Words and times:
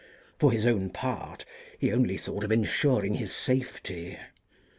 For 0.39 0.51
his 0.51 0.65
own 0.65 0.89
part, 0.89 1.45
he 1.77 1.91
only 1.91 2.17
thought 2.17 2.43
of 2.43 2.51
ensuring 2.51 3.13
his 3.13 3.31
safety. 3.31 4.17